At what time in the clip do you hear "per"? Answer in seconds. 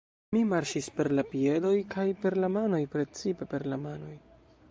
0.99-1.09, 2.25-2.39, 3.55-3.67